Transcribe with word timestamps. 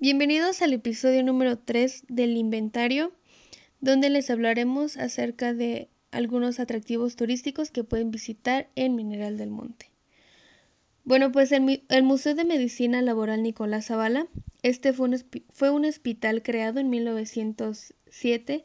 Bienvenidos 0.00 0.62
al 0.62 0.72
episodio 0.74 1.24
número 1.24 1.58
3 1.58 2.04
del 2.06 2.36
inventario, 2.36 3.10
donde 3.80 4.10
les 4.10 4.30
hablaremos 4.30 4.96
acerca 4.96 5.54
de 5.54 5.88
algunos 6.12 6.60
atractivos 6.60 7.16
turísticos 7.16 7.72
que 7.72 7.82
pueden 7.82 8.12
visitar 8.12 8.68
en 8.76 8.94
Mineral 8.94 9.36
del 9.36 9.50
Monte. 9.50 9.90
Bueno, 11.02 11.32
pues 11.32 11.50
el, 11.50 12.04
Museo 12.04 12.36
de 12.36 12.44
Medicina 12.44 13.02
Laboral 13.02 13.42
Nicolás 13.42 13.86
Zavala, 13.86 14.28
este 14.62 14.92
fue 14.92 15.08
un, 15.08 15.16
fue 15.52 15.70
un 15.70 15.84
hospital 15.84 16.44
creado 16.44 16.78
en 16.78 16.90
1907 16.90 18.64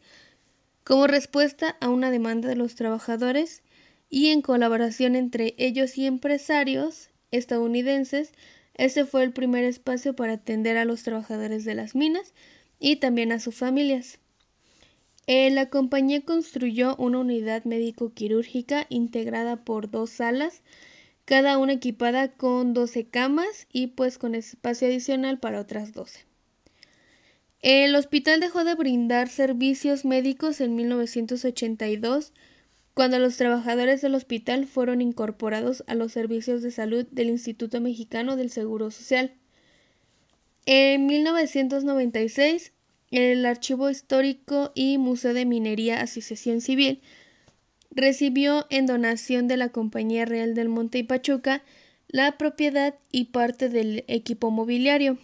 como 0.83 1.07
respuesta 1.07 1.77
a 1.81 1.89
una 1.89 2.11
demanda 2.11 2.47
de 2.47 2.57
los 2.57 2.75
trabajadores 2.75 3.63
y 4.07 4.27
en 4.27 4.43
colaboración 4.43 5.15
entre 5.15 5.55
ellos 5.57 5.97
y 5.97 6.05
empresarios 6.05 7.09
estadounidenses 7.31 8.33
ese 8.75 9.05
fue 9.05 9.23
el 9.23 9.33
primer 9.33 9.63
espacio 9.63 10.15
para 10.15 10.33
atender 10.33 10.77
a 10.77 10.85
los 10.85 11.03
trabajadores 11.03 11.65
de 11.65 11.75
las 11.75 11.95
minas 11.95 12.33
y 12.79 12.97
también 12.97 13.31
a 13.31 13.39
sus 13.39 13.55
familias. 13.55 14.19
Eh, 15.25 15.49
la 15.51 15.69
compañía 15.69 16.21
construyó 16.21 16.95
una 16.97 17.19
unidad 17.19 17.63
médico-quirúrgica 17.63 18.87
integrada 18.89 19.63
por 19.63 19.89
dos 19.89 20.09
salas, 20.09 20.61
cada 21.25 21.57
una 21.57 21.73
equipada 21.73 22.33
con 22.33 22.73
12 22.73 23.05
camas 23.05 23.67
y 23.71 23.87
pues 23.87 24.17
con 24.17 24.35
espacio 24.35 24.87
adicional 24.87 25.39
para 25.39 25.61
otras 25.61 25.93
12. 25.93 26.25
El 27.61 27.95
hospital 27.95 28.41
dejó 28.41 28.65
de 28.65 28.75
brindar 28.75 29.29
servicios 29.29 30.03
médicos 30.03 30.59
en 30.59 30.75
1982 30.75 32.33
cuando 32.93 33.17
los 33.19 33.37
trabajadores 33.37 34.01
del 34.01 34.15
hospital 34.15 34.67
fueron 34.67 35.01
incorporados 35.01 35.83
a 35.87 35.95
los 35.95 36.11
servicios 36.11 36.61
de 36.61 36.71
salud 36.71 37.05
del 37.11 37.29
Instituto 37.29 37.81
Mexicano 37.81 38.35
del 38.35 38.51
Seguro 38.51 38.91
Social. 38.91 39.33
En 40.65 41.07
1996, 41.07 42.71
el 43.11 43.45
Archivo 43.45 43.89
Histórico 43.89 44.71
y 44.75 44.97
Museo 44.97 45.33
de 45.33 45.45
Minería 45.45 46.01
Asociación 46.01 46.61
Civil 46.61 47.01
recibió 47.91 48.65
en 48.69 48.85
donación 48.85 49.47
de 49.47 49.57
la 49.57 49.69
Compañía 49.69 50.25
Real 50.25 50.53
del 50.55 50.69
Monte 50.69 50.99
y 50.99 51.03
Pachuca 51.03 51.63
la 52.07 52.37
propiedad 52.37 52.95
y 53.11 53.25
parte 53.25 53.69
del 53.69 54.03
equipo 54.07 54.51
mobiliario. 54.51 55.17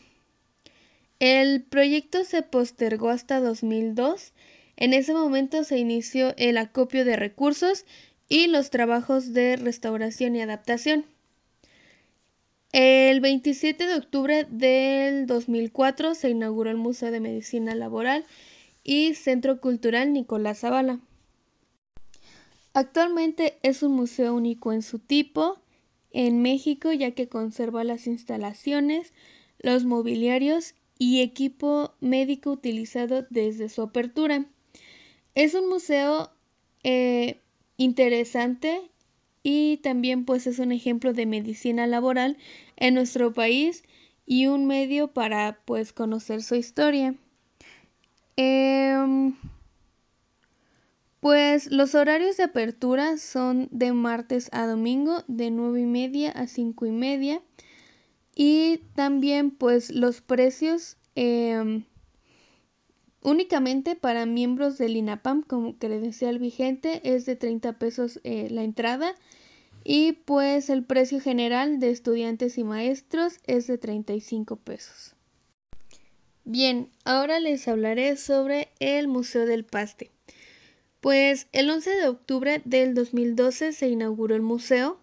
El 1.20 1.64
proyecto 1.64 2.24
se 2.24 2.42
postergó 2.42 3.10
hasta 3.10 3.40
2002 3.40 4.34
en 4.82 4.94
ese 4.94 5.14
momento 5.14 5.66
se 5.66 5.78
inició 5.78 6.34
el 6.38 6.58
acopio 6.58 7.04
de 7.04 7.18
recursos 7.18 7.84
y 8.30 8.48
los 8.48 8.70
trabajos 8.70 9.34
de 9.34 9.58
restauración 9.58 10.38
y 10.38 10.42
adaptación. 10.42 11.04
El 12.72 13.20
27 13.20 13.88
de 13.88 13.96
octubre 13.96 14.46
del 14.50 15.28
2004 15.28 16.16
se 16.16 16.30
inauguró 16.30 16.70
el 16.70 16.78
Museo 16.78 17.12
de 17.12 17.20
Medicina 17.20 17.76
Laboral 17.76 18.26
y 18.86 19.16
Centro 19.16 19.60
Cultural 19.60 20.14
Nicolás 20.14 20.60
Zavala. 20.60 21.02
Actualmente 22.74 23.60
es 23.64 23.84
un 23.84 23.92
museo 23.92 24.34
único 24.34 24.72
en 24.72 24.82
su 24.82 24.98
tipo 25.00 25.60
en 26.12 26.42
México 26.42 26.94
ya 26.94 27.12
que 27.12 27.28
conserva 27.28 27.84
las 27.84 28.08
instalaciones, 28.08 29.12
los 29.60 29.84
mobiliarios 29.84 30.74
y 30.98 31.20
equipo 31.20 31.96
médico 32.00 32.52
utilizado 32.52 33.28
desde 33.30 33.68
su 33.68 33.82
apertura. 33.82 34.46
Es 35.40 35.54
un 35.54 35.70
museo 35.70 36.30
eh, 36.84 37.40
interesante 37.78 38.82
y 39.42 39.78
también 39.78 40.26
pues 40.26 40.48
es 40.48 40.60
un 40.60 40.74
ejemplo 40.74 41.14
de 41.14 41.26
medicina 41.26 41.88
laboral 41.88 42.36
en 42.76 42.94
nuestro 42.94 43.34
país 43.34 43.86
y 44.26 44.48
un 44.48 44.68
medio 44.68 45.14
para 45.14 45.62
pues 45.64 45.94
conocer 45.94 46.44
su 46.44 46.56
historia. 46.56 47.16
Em, 48.36 49.34
pues 51.22 51.72
los 51.72 51.96
horarios 51.96 52.36
de 52.36 52.44
apertura 52.44 53.18
son 53.18 53.70
de 53.72 53.94
martes 53.94 54.50
a 54.52 54.68
domingo 54.68 55.24
de 55.30 55.52
9 55.52 55.80
y 55.80 55.86
media 55.86 56.32
a 56.32 56.48
5 56.48 56.86
y 56.86 56.92
media 56.92 57.42
y 58.36 58.82
también 58.94 59.52
pues 59.52 59.90
los 59.90 60.20
precios 60.20 60.98
em, 61.16 61.86
Únicamente 63.22 63.96
para 63.96 64.26
miembros 64.26 64.78
del 64.78 64.96
INAPAM 64.96 65.44
como 65.44 65.78
credencial 65.78 66.40
vigente 66.40 67.02
es 67.04 67.26
de 67.26 67.36
30 67.36 67.78
pesos 67.78 68.20
eh, 68.24 68.48
la 68.50 68.64
entrada 68.64 69.16
y 69.84 70.14
pues 70.14 70.70
el 70.70 70.84
precio 70.84 71.20
general 71.20 71.80
de 71.80 71.90
estudiantes 71.90 72.58
y 72.58 72.64
maestros 72.64 73.40
es 73.46 73.68
de 73.68 73.78
35 73.78 74.56
pesos. 74.58 75.16
Bien, 76.46 76.90
ahora 77.04 77.40
les 77.40 77.68
hablaré 77.68 78.18
sobre 78.18 78.70
el 78.80 79.08
Museo 79.08 79.46
del 79.46 79.66
Paste. 79.66 80.12
Pues 81.02 81.48
el 81.52 81.70
11 81.70 81.92
de 81.92 82.08
octubre 82.08 82.62
del 82.66 82.94
2012 82.94 83.72
se 83.74 83.88
inauguró 83.88 84.36
el 84.36 84.42
museo. 84.42 85.00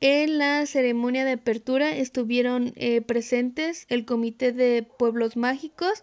En 0.00 0.38
la 0.38 0.64
ceremonia 0.66 1.24
de 1.24 1.32
apertura 1.32 1.96
estuvieron 1.96 2.72
eh, 2.76 3.00
presentes 3.02 3.86
el 3.88 4.04
Comité 4.04 4.52
de 4.52 4.82
Pueblos 4.82 5.36
Mágicos, 5.36 6.02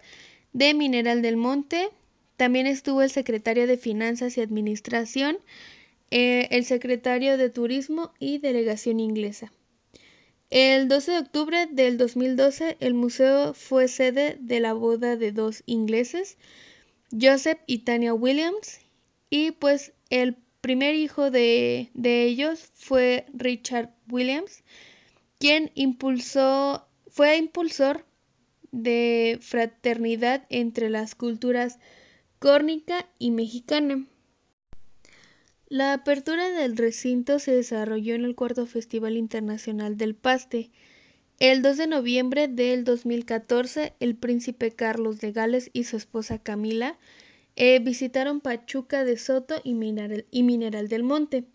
de 0.54 0.74
Mineral 0.74 1.22
del 1.22 1.38
Monte. 1.38 1.90
También 2.38 2.68
estuvo 2.68 3.02
el 3.02 3.10
secretario 3.10 3.68
de 3.68 3.78
Finanzas 3.78 4.38
y 4.38 4.42
Administración, 4.42 5.38
eh, 6.12 6.48
el 6.52 6.66
secretario 6.66 7.38
de 7.38 7.50
Turismo 7.50 8.14
y 8.20 8.38
Delegación 8.40 9.00
Inglesa. 9.00 9.52
El 10.50 10.88
12 10.88 11.12
de 11.12 11.18
octubre 11.20 11.68
del 11.72 11.98
2012 11.98 12.78
el 12.80 12.96
museo 12.96 13.54
fue 13.54 13.88
sede 13.88 14.38
de 14.40 14.59
la 14.59 14.74
boda 14.74 15.16
de 15.16 15.32
dos 15.32 15.62
ingleses, 15.68 16.38
Joseph 17.12 17.59
y 17.68 17.80
Tanya 17.80 18.16
Williams, 18.16 18.80
y 19.30 19.52
pues 19.52 19.94
el 20.09 20.38
primer 20.62 20.96
hijo 20.96 21.30
de, 21.30 21.90
de 21.94 22.24
ellos 22.24 22.72
fue 22.74 23.28
Richard 23.34 23.92
Williams, 24.09 24.64
quien 25.38 25.72
impulsó, 25.76 26.88
fue 27.09 27.38
impulsor 27.38 28.06
de 28.72 29.40
fraternidad 29.41 30.46
entre 30.50 30.90
las 30.90 31.16
culturas 31.16 31.80
córnica 32.40 33.07
y 33.19 33.31
mexicana. 33.31 34.06
La 35.68 35.94
apertura 35.94 36.50
del 36.50 36.78
recinto 36.78 37.38
se 37.38 37.53
desarrolló 37.53 38.16
en 38.16 38.25
el 38.25 38.35
cuarto 38.35 38.66
Festival 38.66 39.18
Internacional 39.18 39.97
del 39.97 40.16
Paste. 40.16 40.72
El 41.40 41.62
2 41.62 41.78
de 41.78 41.88
noviembre 41.88 42.47
del 42.47 42.84
2014, 42.84 43.94
el 44.00 44.16
príncipe 44.16 44.72
Carlos 44.72 45.19
de 45.19 45.31
Gales 45.31 45.69
y 45.72 45.84
su 45.84 45.96
esposa 45.97 46.40
Camila 46.40 46.97
eh, 47.56 47.79
visitaron 47.79 48.41
Pachuca 48.41 49.06
de 49.06 49.18
Soto 49.18 49.56
y 49.63 49.74
Mineral, 49.74 50.25
y 50.31 50.44
Mineral 50.44 50.88
del 50.88 51.03
Monte. 51.03 51.46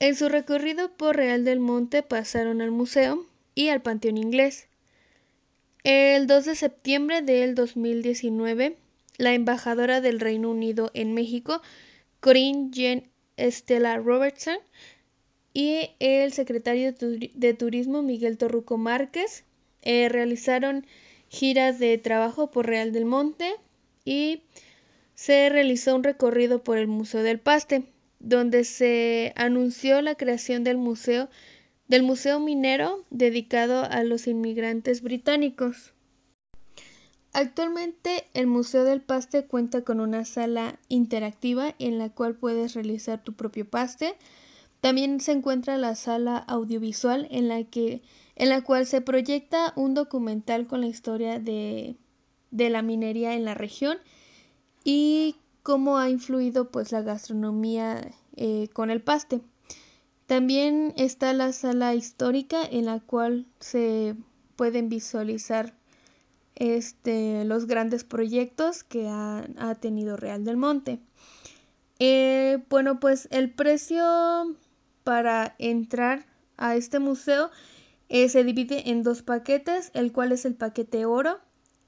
En 0.00 0.14
su 0.14 0.28
recorrido 0.28 0.96
por 0.96 1.16
Real 1.16 1.44
del 1.44 1.60
Monte 1.60 2.02
pasaron 2.02 2.60
al 2.60 2.70
museo 2.70 3.26
y 3.54 3.68
al 3.68 3.82
Panteón 3.82 4.16
Inglés. 4.16 4.67
El 5.84 6.26
2 6.26 6.44
de 6.44 6.54
septiembre 6.56 7.22
del 7.22 7.54
2019, 7.54 8.76
la 9.16 9.34
embajadora 9.34 10.00
del 10.00 10.20
Reino 10.20 10.50
Unido 10.50 10.90
en 10.94 11.14
México, 11.14 11.62
Corinne 12.20 12.70
Jean 12.72 13.04
Stella 13.38 13.96
Robertson, 13.98 14.58
y 15.54 15.90
el 15.98 16.32
secretario 16.32 16.92
de 16.92 17.54
Turismo, 17.54 18.02
Miguel 18.02 18.38
Torruco 18.38 18.76
Márquez, 18.76 19.44
eh, 19.82 20.08
realizaron 20.08 20.86
giras 21.28 21.78
de 21.78 21.96
trabajo 21.98 22.50
por 22.50 22.66
Real 22.66 22.92
del 22.92 23.04
Monte 23.04 23.54
y 24.04 24.42
se 25.14 25.48
realizó 25.48 25.94
un 25.94 26.04
recorrido 26.04 26.62
por 26.62 26.78
el 26.78 26.86
Museo 26.86 27.22
del 27.22 27.38
Paste, 27.38 27.84
donde 28.20 28.64
se 28.64 29.32
anunció 29.36 30.00
la 30.02 30.16
creación 30.16 30.64
del 30.64 30.76
museo 30.76 31.28
del 31.88 32.02
Museo 32.02 32.38
Minero 32.38 33.04
dedicado 33.10 33.82
a 33.82 34.04
los 34.04 34.26
inmigrantes 34.26 35.02
británicos. 35.02 35.92
Actualmente 37.32 38.26
el 38.34 38.46
Museo 38.46 38.84
del 38.84 39.00
Paste 39.00 39.46
cuenta 39.46 39.82
con 39.82 40.00
una 40.00 40.24
sala 40.24 40.78
interactiva 40.88 41.74
en 41.78 41.98
la 41.98 42.10
cual 42.10 42.34
puedes 42.34 42.74
realizar 42.74 43.22
tu 43.22 43.32
propio 43.32 43.68
paste. 43.68 44.16
También 44.80 45.20
se 45.20 45.32
encuentra 45.32 45.76
la 45.76 45.94
sala 45.94 46.38
audiovisual 46.38 47.26
en 47.30 47.48
la, 47.48 47.64
que, 47.64 48.02
en 48.36 48.48
la 48.48 48.62
cual 48.62 48.86
se 48.86 49.00
proyecta 49.00 49.72
un 49.76 49.94
documental 49.94 50.66
con 50.66 50.80
la 50.80 50.86
historia 50.86 51.38
de, 51.38 51.96
de 52.50 52.70
la 52.70 52.82
minería 52.82 53.34
en 53.34 53.44
la 53.44 53.54
región 53.54 53.98
y 54.84 55.36
cómo 55.62 55.98
ha 55.98 56.08
influido 56.08 56.70
pues 56.70 56.92
la 56.92 57.02
gastronomía 57.02 58.10
eh, 58.36 58.68
con 58.72 58.90
el 58.90 59.02
paste. 59.02 59.40
También 60.28 60.92
está 60.98 61.32
la 61.32 61.54
sala 61.54 61.94
histórica 61.94 62.62
en 62.62 62.84
la 62.84 63.00
cual 63.00 63.46
se 63.60 64.14
pueden 64.56 64.90
visualizar 64.90 65.72
este, 66.54 67.46
los 67.46 67.66
grandes 67.66 68.04
proyectos 68.04 68.84
que 68.84 69.08
ha, 69.08 69.46
tenido 69.80 70.18
Real 70.18 70.44
del 70.44 70.58
Monte. 70.58 71.00
Eh, 71.98 72.62
bueno, 72.68 73.00
pues 73.00 73.28
el 73.30 73.50
precio 73.54 74.54
para 75.02 75.54
entrar 75.58 76.26
a 76.58 76.76
este 76.76 76.98
museo 76.98 77.50
eh, 78.10 78.28
se 78.28 78.44
divide 78.44 78.90
en 78.90 79.02
dos 79.02 79.22
paquetes, 79.22 79.90
el 79.94 80.12
cual 80.12 80.32
es 80.32 80.44
el 80.44 80.56
paquete 80.56 81.06
oro, 81.06 81.40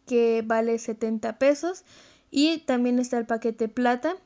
que 0.07 0.43
vale 0.47 0.79
70 0.79 1.39
pesos 1.39 1.85
y 2.31 2.61
también 2.61 3.01
está 3.01 3.19
el 3.19 3.27
paquete 3.27 3.69
plata 3.69 4.17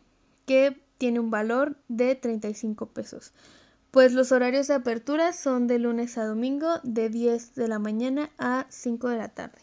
que 0.46 0.80
tiene 0.98 1.18
un 1.18 1.32
valor 1.32 1.76
de 1.88 2.14
35 2.14 2.90
pesos. 2.90 3.32
Pues 3.94 4.12
los 4.12 4.32
horarios 4.32 4.66
de 4.66 4.74
apertura 4.74 5.32
son 5.32 5.68
de 5.68 5.78
lunes 5.78 6.18
a 6.18 6.24
domingo 6.24 6.80
de 6.82 7.10
10 7.10 7.54
de 7.54 7.68
la 7.68 7.78
mañana 7.78 8.28
a 8.38 8.66
5 8.68 9.08
de 9.08 9.16
la 9.16 9.28
tarde. 9.28 9.60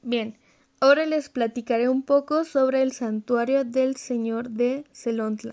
Bien, 0.00 0.34
ahora 0.80 1.04
les 1.04 1.28
platicaré 1.28 1.90
un 1.90 2.00
poco 2.00 2.44
sobre 2.44 2.80
el 2.80 2.92
santuario 2.92 3.62
del 3.66 3.96
Señor 3.96 4.48
de 4.48 4.86
Celontla. 4.94 5.52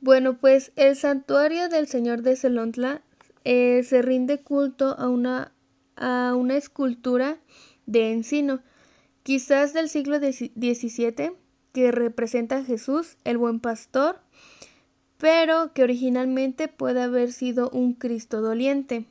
Bueno, 0.00 0.36
pues 0.38 0.72
el 0.74 0.96
santuario 0.96 1.68
del 1.68 1.86
Señor 1.86 2.22
de 2.22 2.34
Celontla 2.34 3.00
eh, 3.44 3.84
se 3.84 4.02
rinde 4.02 4.40
culto 4.40 4.96
a 4.98 5.08
una, 5.08 5.52
a 5.94 6.34
una 6.34 6.56
escultura 6.56 7.38
de 7.86 8.10
encino, 8.10 8.58
quizás 9.22 9.72
del 9.72 9.88
siglo 9.88 10.18
XVII, 10.18 11.30
que 11.72 11.92
representa 11.92 12.56
a 12.56 12.64
Jesús, 12.64 13.16
el 13.22 13.38
buen 13.38 13.60
pastor, 13.60 14.18
pero 15.18 15.72
que 15.74 15.82
originalmente 15.82 16.68
puede 16.68 17.02
haber 17.02 17.32
sido 17.32 17.68
un 17.70 17.92
Cristo 17.92 18.40
doliente. 18.40 19.04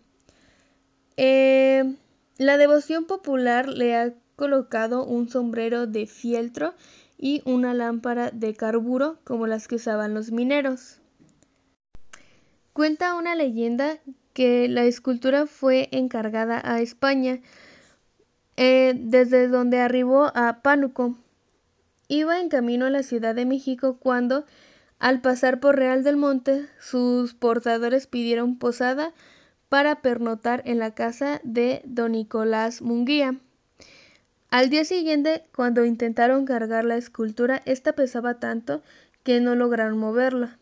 Eh, 1.17 1.95
la 2.37 2.57
devoción 2.57 3.05
popular 3.05 3.67
le 3.67 3.95
ha 3.95 4.13
colocado 4.35 5.03
un 5.03 5.29
sombrero 5.29 5.85
de 5.85 6.07
fieltro 6.07 6.73
y 7.17 7.41
una 7.45 7.73
lámpara 7.73 8.31
de 8.31 8.55
carburo 8.55 9.17
como 9.23 9.47
las 9.47 9.67
que 9.67 9.75
usaban 9.75 10.13
los 10.13 10.31
mineros. 10.31 10.99
Cuenta 12.73 13.15
una 13.15 13.35
leyenda 13.35 13.97
que 14.33 14.69
la 14.69 14.83
escultura 14.83 15.47
fue 15.47 15.89
encargada 15.91 16.61
a 16.63 16.79
España, 16.79 17.41
eh, 18.55 18.93
desde 18.95 19.47
donde 19.47 19.79
arribó 19.79 20.31
a 20.35 20.61
Pánuco. 20.61 21.17
Iba 22.07 22.39
en 22.39 22.49
camino 22.49 22.85
a 22.85 22.91
la 22.91 23.01
Ciudad 23.01 23.33
de 23.33 23.45
México 23.45 23.97
cuando 23.99 24.45
al 24.99 25.21
pasar 25.21 25.59
por 25.59 25.75
Real 25.75 26.03
del 26.03 26.17
Monte, 26.17 26.67
sus 26.79 27.33
portadores 27.33 28.07
pidieron 28.07 28.57
posada 28.57 29.13
para 29.69 30.01
pernotar 30.01 30.63
en 30.65 30.79
la 30.79 30.95
casa 30.95 31.41
de 31.43 31.81
don 31.85 32.13
Nicolás 32.13 32.81
Munguía. 32.81 33.39
Al 34.49 34.69
día 34.69 34.85
siguiente, 34.85 35.43
cuando 35.55 35.85
intentaron 35.85 36.45
cargar 36.45 36.85
la 36.85 36.97
escultura, 36.97 37.61
esta 37.65 37.93
pesaba 37.93 38.39
tanto 38.39 38.81
que 39.23 39.41
no 39.41 39.55
lograron 39.55 39.97
moverla. 39.97 40.57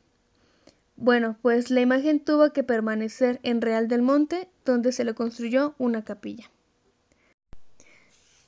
Bueno, 0.98 1.38
pues 1.42 1.70
la 1.70 1.82
imagen 1.82 2.20
tuvo 2.20 2.52
que 2.52 2.64
permanecer 2.64 3.40
en 3.44 3.62
Real 3.62 3.88
del 3.88 4.02
Monte, 4.02 4.50
donde 4.66 4.92
se 4.92 5.04
le 5.04 5.14
construyó 5.14 5.76
una 5.78 6.04
capilla. 6.04 6.50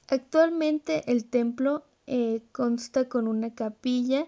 Actualmente 0.09 1.03
el 1.11 1.25
templo 1.25 1.83
eh, 2.07 2.41
consta 2.53 3.09
con 3.09 3.27
una 3.27 3.53
capilla 3.53 4.25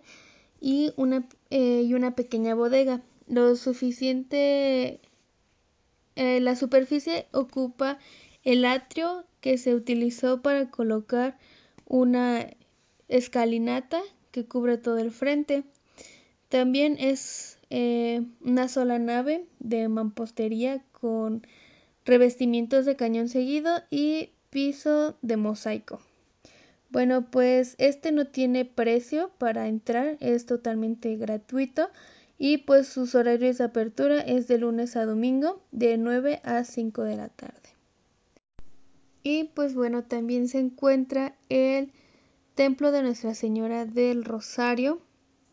y 0.60 0.94
una, 0.98 1.26
eh, 1.50 1.84
y 1.86 1.94
una 1.94 2.16
pequeña 2.16 2.56
bodega. 2.56 3.02
Lo 3.28 3.56
suficiente, 3.56 5.00
eh, 6.16 6.40
la 6.40 6.56
superficie 6.56 7.28
ocupa 7.32 8.00
el 8.44 8.66
atrio 8.66 9.26
que 9.42 9.58
se 9.58 9.76
utilizó 9.76 10.42
para 10.42 10.70
colocar 10.70 11.38
una 11.86 12.48
escalinata 13.08 14.02
que 14.32 14.46
cubre 14.46 14.78
todo 14.78 14.98
el 14.98 15.12
frente. 15.12 15.64
También 16.50 16.98
es 17.00 17.60
eh, 17.70 18.24
una 18.42 18.68
sola 18.68 18.98
nave 19.00 19.46
de 19.60 19.88
mampostería 19.88 20.84
con 20.92 21.46
revestimientos 22.06 22.86
de 22.86 22.96
cañón 22.96 23.30
seguido 23.30 23.84
y 23.92 24.32
piso 24.50 25.18
de 25.22 25.38
mosaico. 25.38 26.00
Bueno, 26.90 27.30
pues 27.30 27.76
este 27.78 28.12
no 28.12 28.26
tiene 28.26 28.66
precio 28.66 29.32
para 29.38 29.68
entrar, 29.68 30.18
es 30.20 30.48
totalmente 30.48 31.16
gratuito 31.18 31.90
y 32.40 32.60
pues 32.60 32.88
sus 32.88 33.14
horarios 33.14 33.60
de 33.60 33.66
apertura 33.66 34.22
es 34.22 34.48
de 34.48 34.58
lunes 34.58 34.96
a 34.96 35.06
domingo 35.06 35.62
de 35.72 35.98
9 35.98 36.42
a 36.44 36.64
5 36.64 37.04
de 37.04 37.18
la 37.18 37.30
tarde. 37.30 37.54
Y 39.22 39.44
pues 39.54 39.76
bueno, 39.76 40.04
también 40.04 40.48
se 40.48 40.60
encuentra 40.60 41.36
el 41.50 41.92
templo 42.56 42.92
de 42.92 43.04
Nuestra 43.04 43.36
Señora 43.36 43.86
del 43.86 44.26
Rosario. 44.26 45.02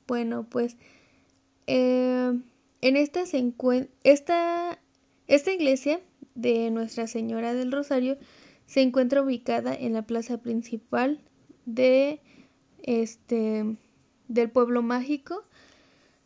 Bueno, 0.06 0.46
pues 0.48 0.76
eh, 1.66 2.32
en 2.80 2.96
esta 2.96 3.26
se 3.26 3.38
encuentra 3.38 3.92
esta, 4.04 4.78
esta 5.26 5.52
iglesia 5.52 6.00
de 6.34 6.70
Nuestra 6.70 7.06
Señora 7.08 7.52
del 7.52 7.72
Rosario 7.72 8.16
se 8.66 8.82
encuentra 8.82 9.22
ubicada 9.22 9.74
en 9.74 9.94
la 9.94 10.02
plaza 10.02 10.38
principal 10.38 11.20
de 11.64 12.20
este 12.82 13.76
del 14.28 14.50
pueblo 14.50 14.82
mágico. 14.82 15.44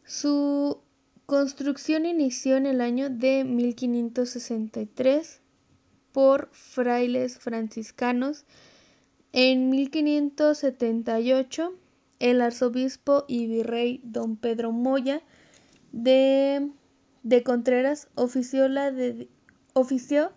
Su 0.04 0.80
construcción 1.26 2.06
inició 2.06 2.56
en 2.56 2.66
el 2.66 2.80
año 2.80 3.10
de 3.10 3.44
1563 3.44 5.40
por 6.12 6.48
frailes 6.52 7.38
franciscanos. 7.38 8.44
En 9.32 9.70
1578 9.70 11.72
el 12.18 12.40
arzobispo 12.42 13.24
y 13.28 13.46
virrey 13.46 14.00
don 14.04 14.36
Pedro 14.36 14.72
Moya 14.72 15.22
de, 15.92 16.70
de 17.22 17.42
Contreras 17.42 18.08
ofició 18.14 18.68
la, 18.68 18.90
de, 18.90 19.28
ofició 19.72 20.32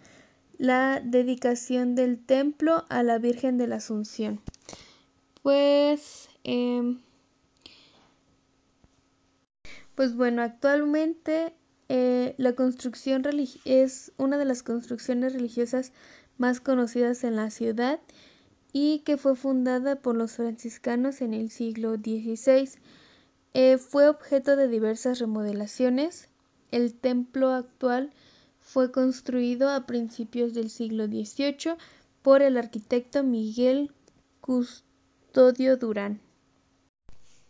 la 0.57 1.01
dedicación 1.03 1.95
del 1.95 2.23
templo 2.23 2.85
a 2.89 3.03
la 3.03 3.17
Virgen 3.17 3.57
de 3.57 3.67
la 3.67 3.77
Asunción. 3.77 4.41
Pues, 5.41 6.29
eh, 6.43 6.97
pues 9.95 10.15
bueno, 10.15 10.41
actualmente 10.41 11.53
eh, 11.89 12.33
la 12.37 12.53
construcción 12.53 13.23
es 13.65 14.11
una 14.17 14.37
de 14.37 14.45
las 14.45 14.63
construcciones 14.63 15.33
religiosas 15.33 15.91
más 16.37 16.59
conocidas 16.59 17.23
en 17.23 17.35
la 17.35 17.49
ciudad 17.49 17.99
y 18.71 18.99
que 18.99 19.17
fue 19.17 19.35
fundada 19.35 19.97
por 19.97 20.15
los 20.15 20.31
franciscanos 20.31 21.21
en 21.21 21.33
el 21.33 21.51
siglo 21.51 21.95
XVI. 21.95 22.69
Eh, 23.53 23.77
fue 23.77 24.07
objeto 24.09 24.55
de 24.55 24.67
diversas 24.67 25.19
remodelaciones. 25.19 26.29
El 26.71 26.95
templo 26.95 27.51
actual 27.51 28.11
fue 28.63 28.91
construido 28.91 29.69
a 29.69 29.85
principios 29.85 30.53
del 30.53 30.69
siglo 30.69 31.05
XVIII 31.05 31.75
por 32.21 32.41
el 32.41 32.57
arquitecto 32.57 33.23
Miguel 33.23 33.91
Custodio 34.41 35.77
Durán. 35.77 36.19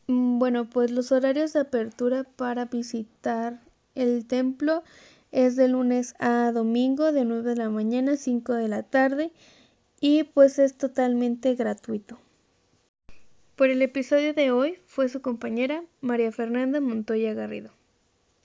Bueno, 0.08 0.70
pues 0.70 0.92
los 0.92 1.12
horarios 1.12 1.54
de 1.54 1.62
apertura 1.62 2.24
para 2.24 2.66
visitar 2.66 3.62
el 3.96 4.26
templo 4.26 4.84
es 5.32 5.56
de 5.56 5.68
lunes 5.68 6.16
a 6.20 6.52
domingo 6.52 7.12
de 7.12 7.24
9 7.26 7.52
de 7.52 7.56
la 7.56 7.70
mañana 7.70 8.14
a 8.14 8.18
5 8.18 8.54
de 8.54 8.68
la 8.68 8.84
tarde 8.84 9.32
y 10.02 10.24
pues 10.24 10.60
es 10.60 10.78
totalmente 10.78 11.56
gratuito. 11.56 12.20
Por 13.56 13.70
el 13.70 13.82
episodio 13.82 14.34
de 14.34 14.52
hoy 14.52 14.80
fue 14.88 15.08
su 15.10 15.22
compañera 15.22 15.84
María 16.02 16.32
Fernanda 16.32 16.82
Montoya 16.82 17.34
Garrido. 17.34 17.72